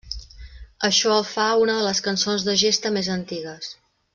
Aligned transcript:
Això 0.87 1.11
el 1.17 1.27
fa 1.33 1.45
una 1.65 1.75
de 1.81 1.85
les 1.89 2.03
cançons 2.09 2.49
de 2.51 2.59
gesta 2.65 2.93
més 2.99 3.15
antigues. 3.21 3.71